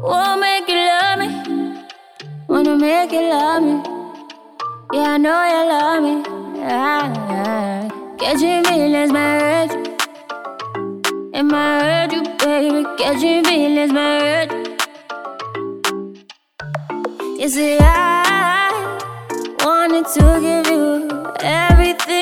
[0.00, 1.28] Wanna make you love me.
[2.46, 3.82] Wanna make you love me.
[4.92, 6.14] Yeah, I know you love me.
[6.60, 7.88] Yeah,
[8.18, 9.72] Catching feelings might hurt.
[11.34, 12.86] It might hurt you, baby.
[12.96, 14.50] Catching feelings might hurt.
[17.40, 18.70] You see, I
[19.64, 21.10] wanted to give you
[21.40, 22.17] everything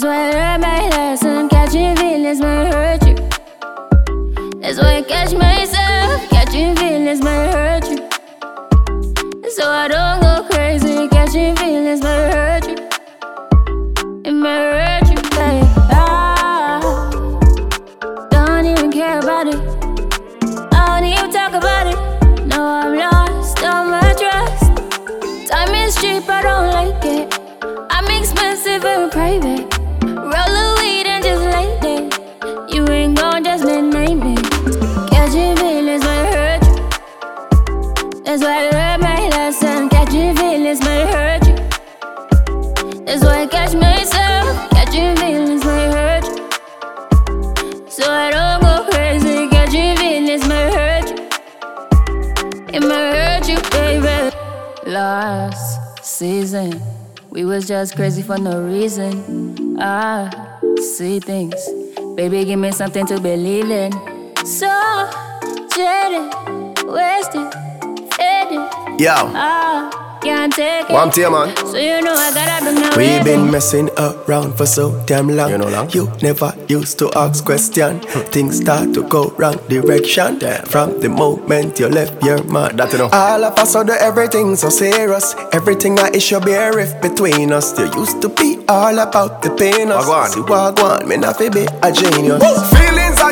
[0.00, 1.48] That's why I learned my lesson.
[1.50, 3.16] Catching feelings might hurt you.
[4.62, 6.26] That's why I catch myself.
[6.30, 7.98] Catching feelings might hurt you.
[9.50, 11.06] So I don't go crazy.
[11.08, 12.76] Catching feelings might hurt you.
[14.24, 15.68] It might hurt you, babe.
[15.92, 16.80] I
[18.30, 19.60] don't even care about it.
[20.72, 22.46] I don't even talk about it.
[22.46, 24.64] No, I'm lost on my trust.
[25.50, 27.38] Time is cheap, I don't like it.
[27.90, 29.79] I'm expensive and private.
[38.80, 39.88] Learned my lesson.
[39.88, 41.56] Catching feelings might hurt you.
[43.04, 44.70] That's why I catch myself.
[44.70, 46.36] Catching feelings might hurt you.
[47.96, 49.48] So I don't go crazy.
[49.54, 51.18] Catching feelings might hurt you.
[52.74, 54.18] It might hurt you, baby.
[54.90, 56.80] Last season,
[57.30, 59.12] we was just crazy for no reason.
[59.78, 60.30] I
[60.94, 61.60] see things.
[62.16, 63.92] Baby, give me something to believe in.
[64.44, 64.72] So
[65.74, 66.26] jaded,
[66.86, 67.69] wasted.
[69.00, 70.92] Yo, I can't take it.
[70.92, 71.56] one tear man.
[71.56, 75.50] So you know I gotta bring my We've been messing around for so damn long.
[75.50, 75.88] You know long?
[75.88, 78.00] You never used to ask question.
[78.00, 78.20] Hmm.
[78.30, 80.38] Things start to go wrong direction.
[80.38, 80.66] Damn.
[80.66, 82.76] From the moment you left your man.
[82.76, 83.08] That you know.
[83.10, 85.34] All of us do everything so serious.
[85.52, 87.72] Everything I issue be a rift between us.
[87.78, 89.90] You used to be all about the pain.
[89.90, 90.04] us.
[90.04, 90.28] Wagwan.
[90.28, 92.42] See wagwan, me not fi be a genius.
[92.42, 92.68] Feelings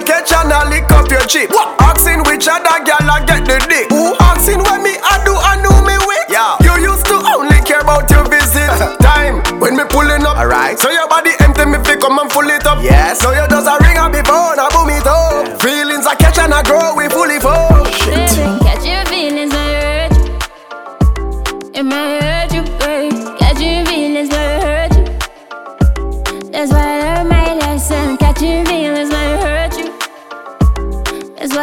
[0.04, 1.50] Catch and I lick up your chip.
[1.80, 3.90] Asking which other girl I get the dick.
[3.90, 6.26] Who asking when me I do I know me with?
[6.30, 6.56] Yeah.
[6.62, 8.68] You used to only care about your visit
[9.02, 10.36] time when me pulling up.
[10.38, 10.78] Alright.
[10.78, 12.82] So your body empty me fi come and full it up.
[12.82, 13.20] Yes.
[13.20, 13.32] So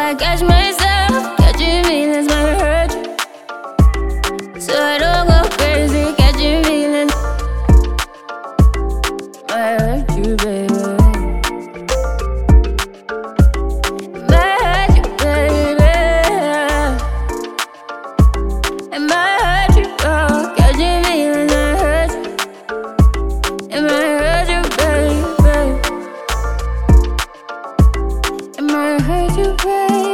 [0.06, 2.28] I catch myself, catching me, that's
[28.70, 30.05] I heard you rain.